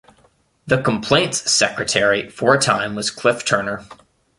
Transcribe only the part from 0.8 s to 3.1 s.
Complaints Secretary for a time